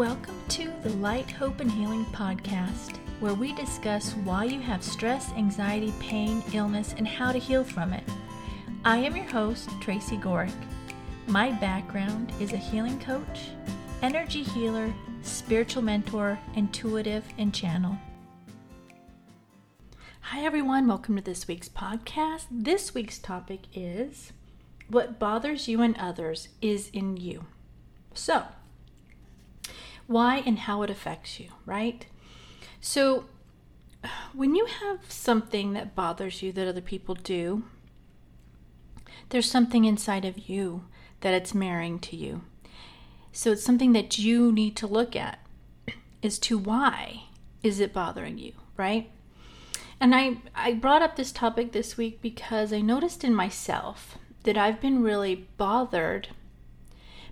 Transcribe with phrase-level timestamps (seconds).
[0.00, 5.30] Welcome to the Light, Hope, and Healing podcast, where we discuss why you have stress,
[5.32, 8.04] anxiety, pain, illness, and how to heal from it.
[8.82, 10.54] I am your host, Tracy Gohrick.
[11.26, 13.50] My background is a healing coach,
[14.00, 14.90] energy healer,
[15.20, 17.98] spiritual mentor, intuitive, and channel.
[20.22, 20.88] Hi, everyone.
[20.88, 22.46] Welcome to this week's podcast.
[22.50, 24.32] This week's topic is
[24.88, 27.44] what bothers you and others is in you.
[28.14, 28.44] So,
[30.10, 32.04] why and how it affects you, right?
[32.80, 33.26] So,
[34.32, 37.62] when you have something that bothers you that other people do,
[39.28, 40.84] there's something inside of you
[41.20, 42.42] that it's mirroring to you.
[43.30, 45.38] So, it's something that you need to look at
[46.24, 47.24] as to why
[47.62, 49.10] is it bothering you, right?
[50.00, 54.58] And I, I brought up this topic this week because I noticed in myself that
[54.58, 56.28] I've been really bothered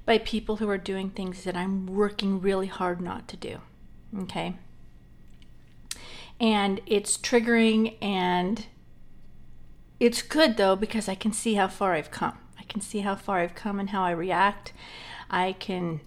[0.09, 3.59] by people who are doing things that I'm working really hard not to do.
[4.21, 4.57] Okay.
[6.41, 8.65] And it's triggering and
[10.01, 12.39] it's good though because I can see how far I've come.
[12.59, 14.73] I can see how far I've come and how I react.
[15.29, 16.01] I can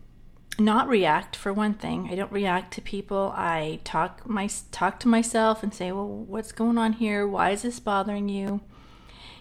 [0.57, 2.09] not react for one thing.
[2.09, 3.31] I don't react to people.
[3.37, 7.27] I talk my talk to myself and say, "Well, what's going on here?
[7.27, 8.61] Why is this bothering you?"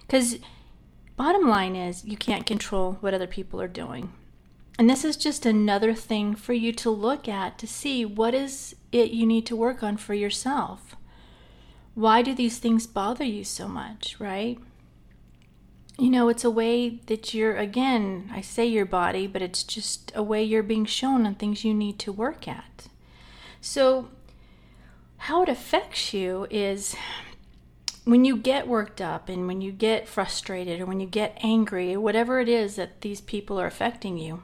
[0.07, 0.39] Cuz
[1.17, 4.13] bottom line is you can't control what other people are doing.
[4.81, 8.75] And this is just another thing for you to look at to see what is
[8.91, 10.97] it you need to work on for yourself.
[11.93, 14.59] Why do these things bother you so much, right?
[15.99, 20.13] You know, it's a way that you're, again, I say your body, but it's just
[20.15, 22.89] a way you're being shown on things you need to work at.
[23.61, 24.09] So,
[25.19, 26.97] how it affects you is
[28.05, 31.99] when you get worked up and when you get frustrated or when you get angry
[31.99, 34.43] whatever it is that these people are affecting you,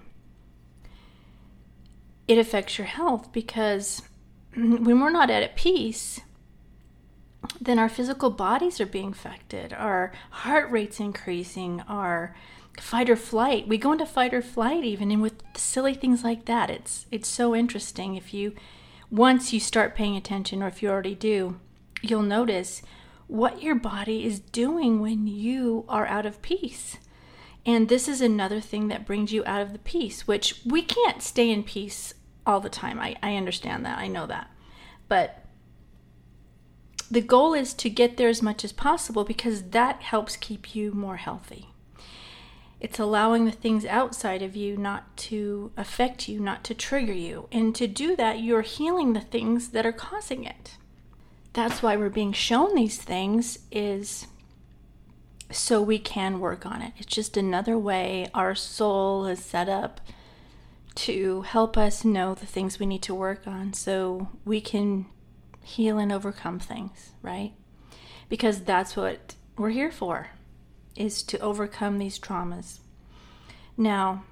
[2.29, 4.03] it affects your health because
[4.55, 6.21] when we're not at peace,
[7.61, 12.35] then our physical bodies are being affected, our heart rate's increasing, our
[12.81, 13.69] fight or flight.
[13.69, 16.71] We go into fight or flight even and with silly things like that.
[16.71, 18.55] It's it's so interesting if you
[19.11, 21.61] once you start paying attention or if you already do,
[22.03, 22.83] you'll notice
[23.29, 26.99] what your body is doing when you are out of peace.
[27.67, 31.21] And this is another thing that brings you out of the peace, which we can't
[31.21, 32.15] stay in peace
[32.47, 33.01] all the time.
[33.01, 33.99] I, I understand that.
[33.99, 34.49] I know that.
[35.09, 35.45] But
[37.11, 40.93] the goal is to get there as much as possible because that helps keep you
[40.93, 41.71] more healthy.
[42.79, 47.49] It's allowing the things outside of you not to affect you, not to trigger you.
[47.51, 50.77] And to do that, you're healing the things that are causing it.
[51.53, 54.27] That's why we're being shown these things is
[55.51, 56.93] so we can work on it.
[56.97, 60.01] It's just another way our soul is set up
[60.97, 65.07] to help us know the things we need to work on so we can
[65.63, 67.53] heal and overcome things, right?
[68.29, 70.31] Because that's what we're here for
[70.97, 72.81] is to overcome these traumas.
[73.77, 74.25] Now,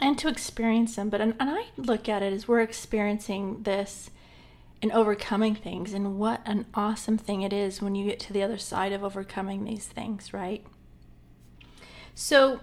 [0.00, 4.10] and to experience them, but and, and I look at it as we're experiencing this
[4.84, 8.42] and overcoming things and what an awesome thing it is when you get to the
[8.42, 10.62] other side of overcoming these things, right?
[12.14, 12.60] So,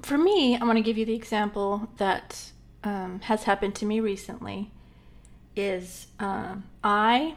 [0.00, 2.52] for me, I want to give you the example that
[2.84, 4.70] um, has happened to me recently.
[5.54, 7.34] Is um, I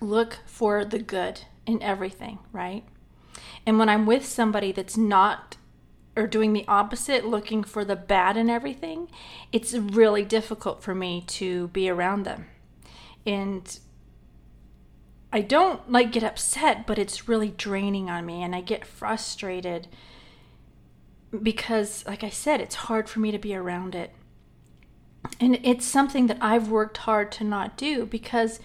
[0.00, 2.82] look for the good in everything, right?
[3.64, 5.56] And when I'm with somebody that's not
[6.16, 9.08] or doing the opposite, looking for the bad in everything,
[9.50, 12.46] it's really difficult for me to be around them.
[13.24, 13.78] And
[15.32, 19.88] I don't like get upset, but it's really draining on me and I get frustrated
[21.42, 24.12] because, like I said, it's hard for me to be around it.
[25.40, 28.60] And it's something that I've worked hard to not do because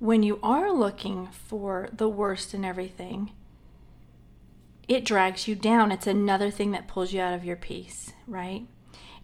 [0.00, 3.30] when you are looking for the worst in everything,
[4.88, 5.92] it drags you down.
[5.92, 8.66] It's another thing that pulls you out of your peace, right?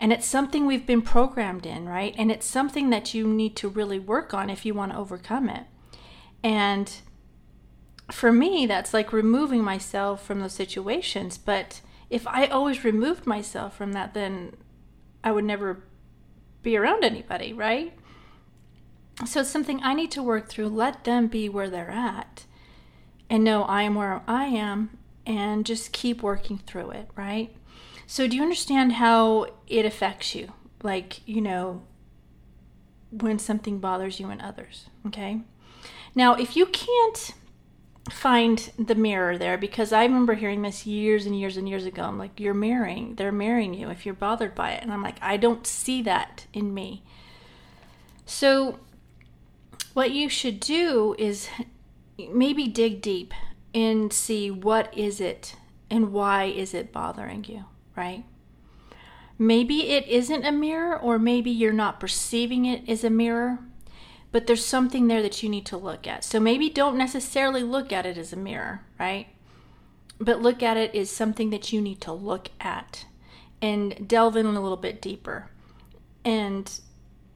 [0.01, 2.15] And it's something we've been programmed in, right?
[2.17, 5.49] And it's something that you need to really work on if you want to overcome
[5.49, 5.65] it.
[6.43, 6.93] And
[8.13, 11.37] for me, that's like removing myself from those situations.
[11.37, 11.81] But
[12.11, 14.57] if I always removed myself from that, then
[15.25, 15.83] I would never
[16.63, 17.93] be around anybody, right?
[19.27, 20.69] So it's something I need to work through.
[20.69, 22.45] Let them be where they're at
[23.29, 24.98] and know I am where I am
[25.29, 27.55] and just keep working through it, right?
[28.07, 30.53] So, do you understand how it affects you?
[30.83, 31.83] Like, you know,
[33.11, 35.43] when something bothers you and others, okay?
[36.15, 37.35] Now, if you can't
[38.11, 42.03] find the mirror there because I remember hearing this years and years and years ago.
[42.05, 44.83] I'm like, you're mirroring, they're mirroring you if you're bothered by it.
[44.83, 47.03] And I'm like, I don't see that in me.
[48.25, 48.79] So,
[49.95, 51.49] what you should do is
[52.31, 53.35] maybe dig deep
[53.75, 55.57] and see what is it
[55.91, 57.65] and why is it bothering you,
[57.97, 58.25] right?
[59.39, 63.61] Maybe it isn't a mirror, or maybe you're not perceiving it as a mirror,
[64.33, 66.25] but there's something there that you need to look at.
[66.25, 69.29] So maybe don't necessarily look at it as a mirror, right?
[70.19, 73.07] But look at it as something that you need to look at
[73.63, 75.51] and delve in a little bit deeper.
[76.25, 76.69] And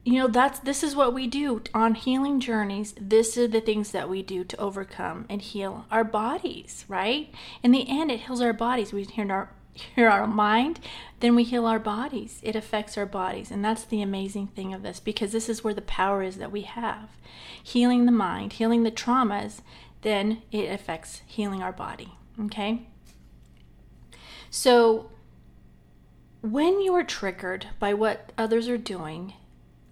[0.03, 2.93] you know that's this is what we do on healing journeys.
[2.99, 7.33] This is the things that we do to overcome and heal our bodies right?
[7.61, 8.91] In the end it heals our bodies.
[8.93, 10.79] We heal our heal our mind
[11.19, 12.39] then we heal our bodies.
[12.43, 13.49] It affects our bodies.
[13.49, 16.51] And that's the amazing thing of this because this is where the power is that
[16.51, 17.09] we have.
[17.63, 19.61] Healing the mind healing the traumas
[20.01, 22.87] then it affects healing our body okay?
[24.49, 25.09] So
[26.41, 29.33] when you are triggered by what others are doing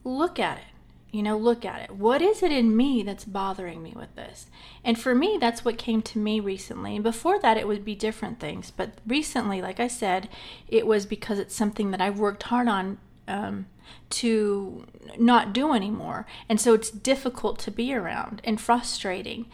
[0.04, 0.64] look at it.
[1.12, 1.92] You know, look at it.
[1.92, 4.48] What is it in me that's bothering me with this?
[4.82, 6.96] And for me, that's what came to me recently.
[6.96, 8.72] And before that, it would be different things.
[8.72, 10.30] But recently, like I said,
[10.70, 13.66] it was because it's something that I've worked hard on um,
[14.12, 14.86] to
[15.18, 16.26] not do anymore.
[16.48, 19.48] And so it's difficult to be around and frustrating.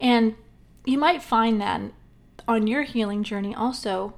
[0.00, 0.34] And
[0.84, 1.80] you might find that
[2.48, 4.14] on your healing journey also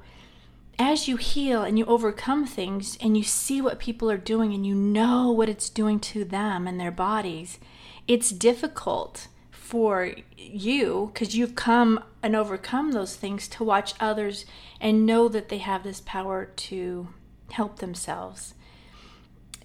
[0.78, 4.67] as you heal and you overcome things and you see what people are doing and
[4.67, 7.58] you know what it's doing to them and their bodies,
[8.06, 14.44] it's difficult for you because you've come and overcome those things to watch others
[14.81, 17.08] and know that they have this power to
[17.50, 18.55] help themselves.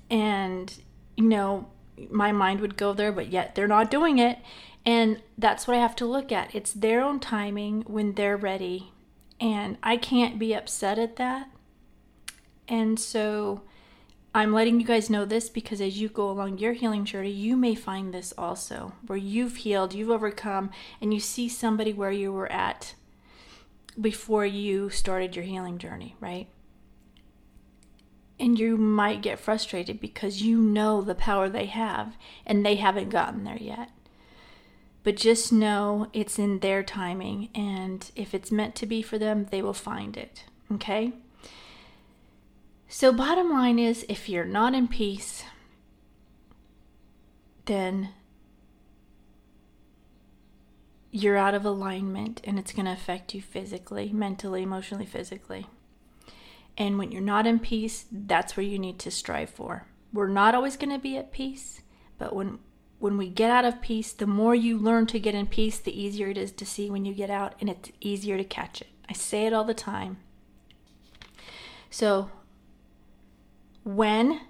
[0.10, 0.74] And,
[1.18, 1.68] you know,
[2.10, 4.40] my mind would go there, but yet they're not doing it.
[4.86, 6.56] And that's what I have to look at.
[6.56, 8.92] It's their own timing when they're ready
[9.42, 11.50] and I can't be upset at that.
[12.68, 13.64] And so
[14.36, 17.58] I'm letting you guys know this because as you go along your healing journey, you
[17.58, 20.70] may find this also where you've healed, you've overcome,
[21.02, 22.94] and you see somebody where you were at
[24.00, 26.48] before you started your healing journey, right?
[28.40, 32.16] And you might get frustrated because you know the power they have
[32.46, 33.90] and they haven't gotten there yet.
[35.04, 39.48] But just know it's in their timing, and if it's meant to be for them,
[39.50, 40.44] they will find it.
[40.72, 41.14] Okay?
[42.88, 45.44] So, bottom line is if you're not in peace,
[47.66, 48.10] then
[51.12, 55.68] you're out of alignment and it's going to affect you physically, mentally, emotionally, physically.
[56.78, 59.88] And when you're not in peace, that's where you need to strive for.
[60.14, 61.82] We're not always going to be at peace,
[62.18, 62.60] but when
[63.02, 66.00] when we get out of peace, the more you learn to get in peace, the
[66.00, 68.90] easier it is to see when you get out, and it's easier to catch it.
[69.10, 70.18] I say it all the time.
[71.90, 72.30] So,
[73.84, 74.42] when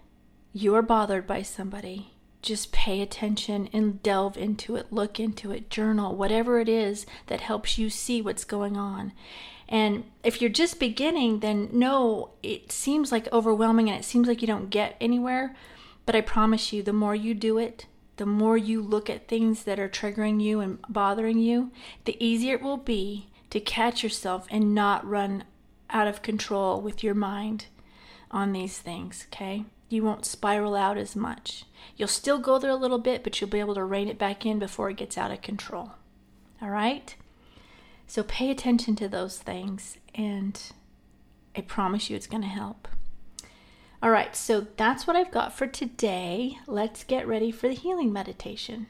[0.51, 5.69] you are bothered by somebody, just pay attention and delve into it, look into it,
[5.69, 9.13] journal, whatever it is that helps you see what's going on.
[9.69, 14.41] And if you're just beginning, then no, it seems like overwhelming and it seems like
[14.41, 15.55] you don't get anywhere.
[16.05, 17.85] But I promise you, the more you do it,
[18.21, 21.71] the more you look at things that are triggering you and bothering you,
[22.05, 25.43] the easier it will be to catch yourself and not run
[25.89, 27.65] out of control with your mind
[28.29, 29.65] on these things, okay?
[29.89, 31.65] You won't spiral out as much.
[31.97, 34.45] You'll still go there a little bit, but you'll be able to rein it back
[34.45, 35.93] in before it gets out of control.
[36.61, 37.15] All right?
[38.05, 40.61] So pay attention to those things, and
[41.55, 42.87] I promise you it's going to help.
[44.03, 46.57] All right, so that's what I've got for today.
[46.65, 48.87] Let's get ready for the healing meditation.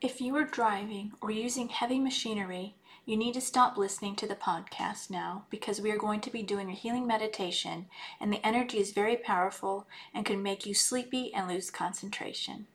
[0.00, 2.74] If you are driving or using heavy machinery,
[3.06, 6.42] you need to stop listening to the podcast now because we are going to be
[6.42, 7.86] doing a healing meditation,
[8.20, 12.66] and the energy is very powerful and can make you sleepy and lose concentration.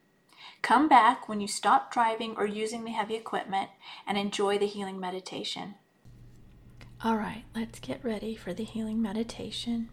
[0.62, 3.71] Come back when you stop driving or using the heavy equipment
[4.07, 5.75] and enjoy the healing meditation.
[7.03, 9.89] All right, let's get ready for the healing meditation.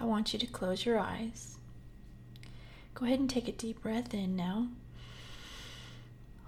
[0.00, 1.58] I want you to close your eyes.
[2.94, 4.68] Go ahead and take a deep breath in now.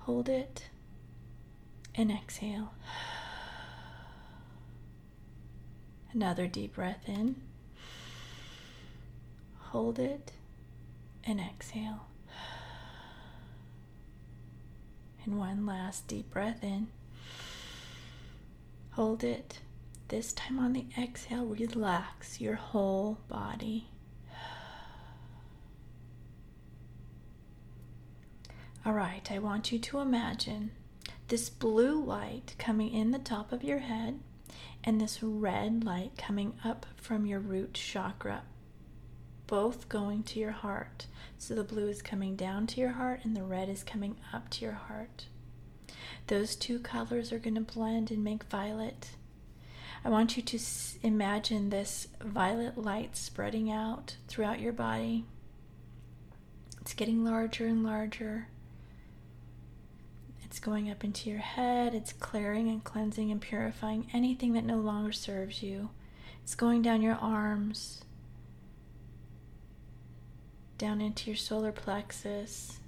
[0.01, 0.69] Hold it
[1.95, 2.75] and exhale.
[6.13, 7.37] Another deep breath in.
[9.59, 10.33] Hold it
[11.25, 12.07] and exhale.
[15.25, 16.87] And one last deep breath in.
[18.93, 19.59] Hold it
[20.09, 23.89] this time on the exhale, relax your whole body.
[28.85, 30.71] All right, I want you to imagine
[31.27, 34.21] this blue light coming in the top of your head
[34.85, 38.43] and this red light coming up from your root chakra,
[39.49, 41.07] both going to your heart.
[41.37, 44.51] So the blue is coming down to your heart and the red is coming up
[44.51, 45.27] to your heart.
[46.29, 49.11] Those two colors are going to blend and make violet.
[50.07, 50.59] I want you to
[51.03, 55.25] imagine this violet light spreading out throughout your body.
[56.81, 58.47] It's getting larger and larger.
[60.45, 61.93] It's going up into your head.
[61.93, 65.91] It's clearing and cleansing and purifying anything that no longer serves you.
[66.45, 68.05] It's going down your arms,
[70.79, 72.79] down into your solar plexus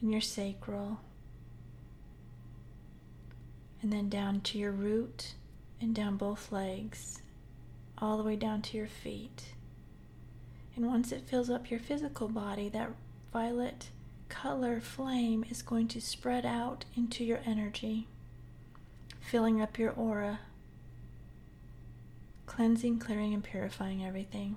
[0.00, 0.98] and your sacral,
[3.82, 5.34] and then down to your root
[5.80, 7.22] and down both legs,
[7.98, 9.54] all the way down to your feet.
[10.76, 12.90] And once it fills up your physical body, that
[13.32, 13.90] violet
[14.28, 18.06] color flame is going to spread out into your energy,
[19.20, 20.40] filling up your aura,
[22.46, 24.56] cleansing, clearing, and purifying everything.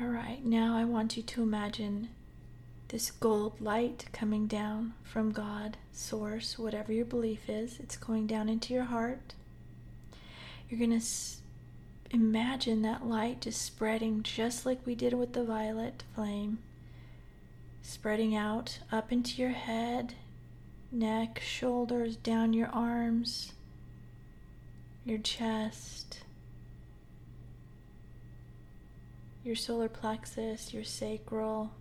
[0.00, 2.10] All right, now I want you to imagine
[2.86, 7.80] this gold light coming down from God, Source, whatever your belief is.
[7.80, 9.34] It's going down into your heart.
[10.68, 11.40] You're going to s-
[12.12, 16.58] imagine that light just spreading just like we did with the violet flame,
[17.82, 20.14] spreading out up into your head,
[20.92, 23.52] neck, shoulders, down your arms,
[25.04, 26.20] your chest,
[29.42, 31.72] your solar plexus, your sacral,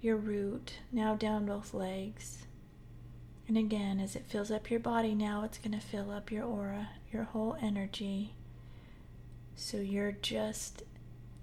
[0.00, 2.46] your root, now down both legs.
[3.46, 6.44] And again, as it fills up your body, now it's going to fill up your
[6.44, 8.34] aura, your whole energy.
[9.56, 10.84] So you're just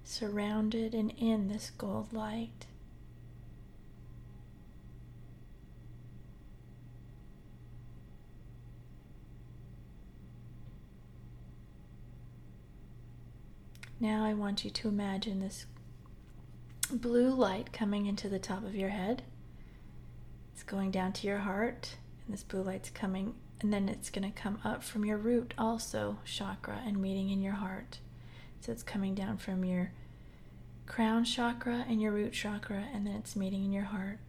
[0.04, 2.66] surrounded and in this gold light.
[14.00, 15.66] Now I want you to imagine this
[16.92, 19.24] blue light coming into the top of your head.
[20.54, 24.32] It's going down to your heart, and this blue light's coming, and then it's going
[24.32, 28.00] to come up from your root, also chakra, and meeting in your heart.
[28.62, 29.92] So it's coming down from your
[30.86, 34.20] crown chakra and your root chakra, and then it's meeting in your heart.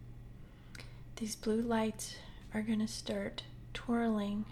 [1.17, 2.15] These blue lights
[2.55, 3.43] are going to start
[3.75, 4.45] twirling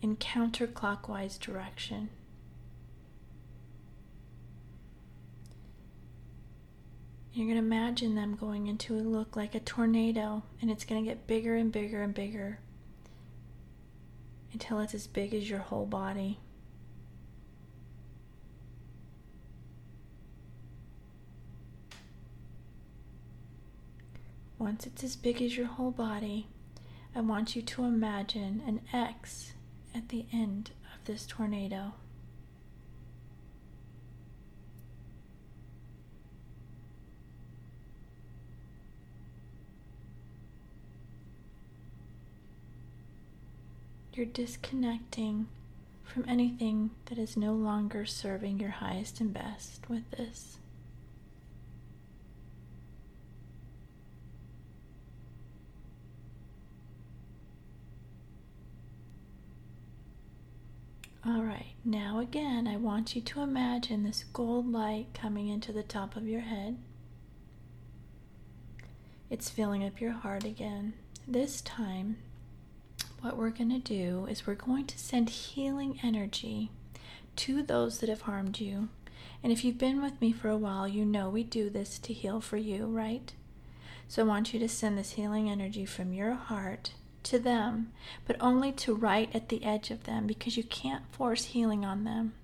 [0.00, 2.10] in counterclockwise direction.
[7.34, 11.02] You're going to imagine them going into a look like a tornado, and it's going
[11.02, 12.58] to get bigger and bigger and bigger
[14.52, 16.40] until it's as big as your whole body.
[24.58, 26.46] Once it's as big as your whole body,
[27.14, 29.54] I want you to imagine an X
[29.94, 31.94] at the end of this tornado.
[44.14, 45.48] You're disconnecting
[46.04, 50.58] from anything that is no longer serving your highest and best with this.
[61.24, 65.84] All right, now again, I want you to imagine this gold light coming into the
[65.84, 66.76] top of your head.
[69.30, 70.94] It's filling up your heart again.
[71.26, 72.18] This time,
[73.22, 76.70] what we're going to do is we're going to send healing energy
[77.36, 78.88] to those that have harmed you.
[79.42, 82.12] And if you've been with me for a while, you know we do this to
[82.12, 83.32] heal for you, right?
[84.08, 86.92] So I want you to send this healing energy from your heart
[87.24, 87.92] to them,
[88.26, 92.02] but only to right at the edge of them because you can't force healing on
[92.02, 92.34] them.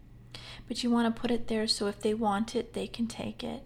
[0.68, 3.42] But you want to put it there so if they want it, they can take
[3.42, 3.64] it.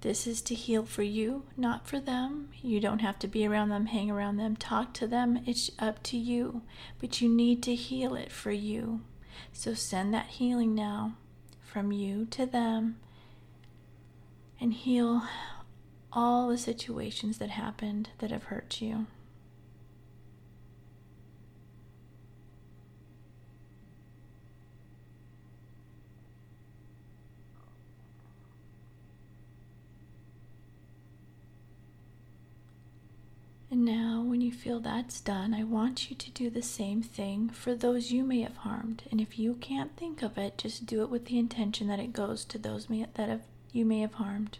[0.00, 2.50] This is to heal for you, not for them.
[2.62, 5.42] You don't have to be around them, hang around them, talk to them.
[5.44, 6.62] It's up to you.
[7.00, 9.00] But you need to heal it for you.
[9.52, 11.14] So send that healing now
[11.60, 12.98] from you to them
[14.60, 15.22] and heal
[16.12, 19.06] all the situations that happened that have hurt you.
[33.70, 37.50] And now, when you feel that's done, I want you to do the same thing
[37.50, 39.02] for those you may have harmed.
[39.10, 42.14] And if you can't think of it, just do it with the intention that it
[42.14, 44.56] goes to those may, that have, you may have harmed.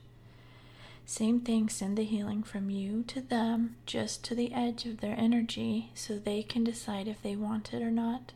[1.07, 5.19] Same thing, send the healing from you to them, just to the edge of their
[5.19, 8.33] energy, so they can decide if they want it or not.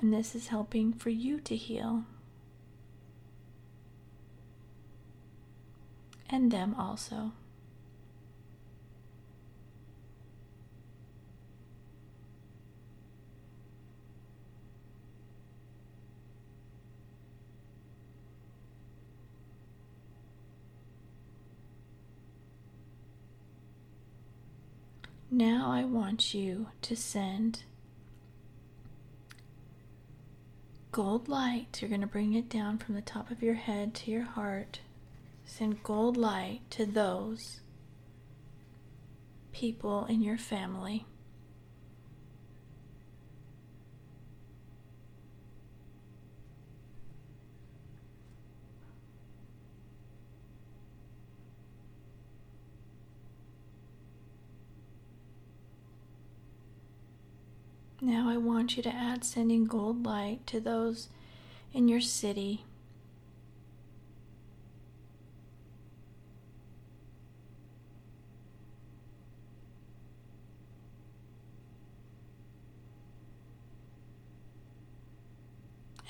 [0.00, 2.04] And this is helping for you to heal.
[6.30, 7.32] And them also.
[25.34, 27.62] Now I want you to send
[30.90, 31.80] gold light.
[31.80, 34.80] You're going to bring it down from the top of your head to your heart.
[35.46, 37.60] Send gold light to those
[39.52, 41.06] people in your family
[58.04, 61.08] Now I want you to add sending gold light to those
[61.72, 62.64] in your city.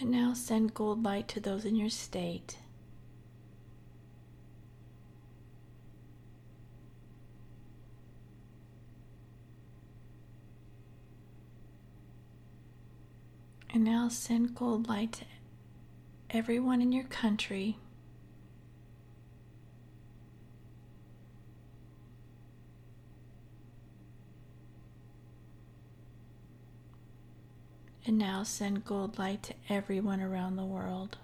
[0.00, 2.56] And now send gold light to those in your state.
[13.74, 15.24] And now send gold light to
[16.28, 17.78] everyone in your country.
[28.04, 31.16] And now send gold light to everyone around the world.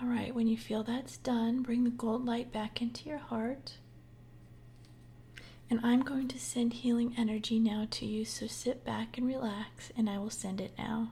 [0.00, 3.78] All right, when you feel that's done, bring the gold light back into your heart.
[5.68, 9.90] And I'm going to send healing energy now to you, so sit back and relax,
[9.96, 11.10] and I will send it now.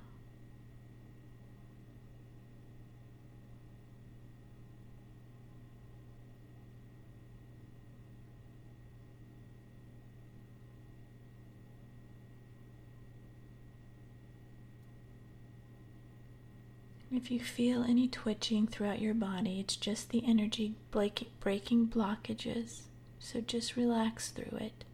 [17.26, 22.82] If you feel any twitching throughout your body, it's just the energy breaking blockages.
[23.18, 24.84] So just relax through it.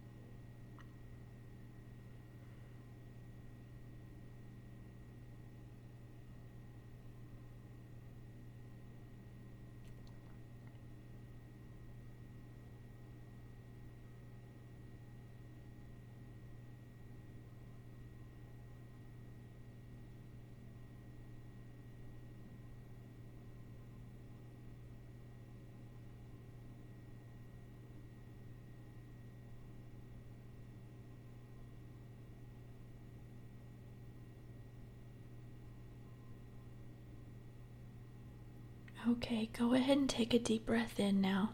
[39.08, 41.50] Okay, go ahead and take a deep breath in now.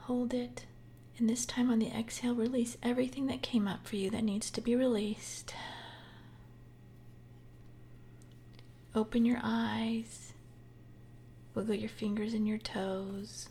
[0.00, 0.66] Hold it.
[1.18, 4.50] And this time on the exhale, release everything that came up for you that needs
[4.50, 5.54] to be released.
[8.94, 10.32] Open your eyes.
[11.54, 13.48] Wiggle your fingers and your toes.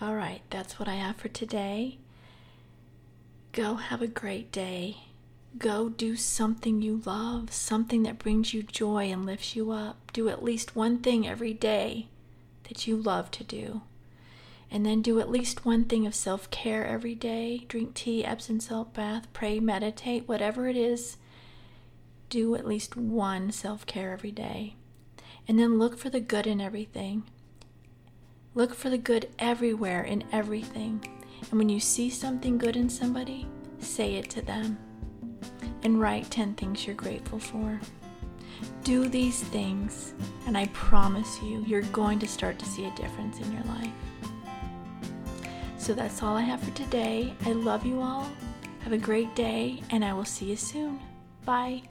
[0.00, 1.98] All right, that's what I have for today.
[3.52, 4.96] Go have a great day.
[5.58, 10.10] Go do something you love, something that brings you joy and lifts you up.
[10.12, 12.08] Do at least one thing every day
[12.68, 13.82] that you love to do.
[14.70, 17.66] And then do at least one thing of self care every day.
[17.68, 21.18] Drink tea, Epsom salt bath, pray, meditate, whatever it is.
[22.30, 24.76] Do at least one self care every day.
[25.46, 27.24] And then look for the good in everything.
[28.54, 31.06] Look for the good everywhere in everything.
[31.50, 33.46] And when you see something good in somebody,
[33.78, 34.78] say it to them
[35.82, 37.80] and write 10 things you're grateful for.
[38.84, 40.14] Do these things,
[40.46, 43.90] and I promise you, you're going to start to see a difference in your life.
[45.78, 47.34] So that's all I have for today.
[47.44, 48.28] I love you all.
[48.80, 51.00] Have a great day, and I will see you soon.
[51.44, 51.82] Bye.